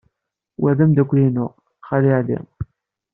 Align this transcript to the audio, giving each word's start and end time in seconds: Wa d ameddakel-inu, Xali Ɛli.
Wa 0.61 0.71
d 0.77 0.79
ameddakel-inu, 0.83 1.47
Xali 1.87 2.11
Ɛli. 2.19 2.39